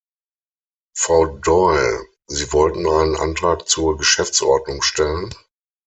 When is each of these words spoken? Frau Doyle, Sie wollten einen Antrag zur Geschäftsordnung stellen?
Frau 0.97 1.27
Doyle, 1.43 2.07
Sie 2.25 2.51
wollten 2.53 2.87
einen 2.87 3.15
Antrag 3.15 3.69
zur 3.69 3.97
Geschäftsordnung 3.99 4.81
stellen? 4.81 5.31